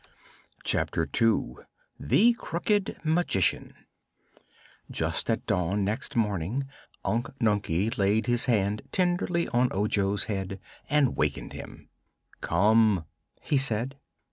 Chapter 0.63 1.05
Two 1.05 1.63
The 1.99 2.33
Crooked 2.33 2.97
Magician 3.03 3.75
Just 4.89 5.29
at 5.29 5.45
dawn 5.45 5.85
next 5.85 6.15
morning 6.15 6.65
Unc 7.05 7.27
Nunkie 7.39 7.95
laid 7.95 8.25
his 8.25 8.45
hand 8.45 8.81
tenderly 8.91 9.47
on 9.49 9.69
Ojo's 9.71 10.23
head 10.23 10.59
and 10.89 11.09
awakened 11.09 11.53
him. 11.53 11.87
"Come," 12.41 13.05
he 13.41 13.59
said. 13.59 13.95